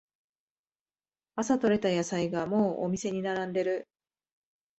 [1.35, 3.87] 朝とれた野菜がもうお店に並んでる